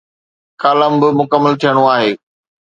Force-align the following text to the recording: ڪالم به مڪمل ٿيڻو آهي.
ڪالم 0.61 0.93
به 1.01 1.07
مڪمل 1.19 1.53
ٿيڻو 1.61 1.83
آهي. 1.95 2.11